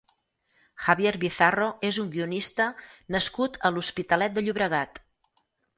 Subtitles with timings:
[0.85, 2.67] Javier Bizarro és un guionista
[3.19, 5.03] nascut a l'Hospitalet de Llobregat.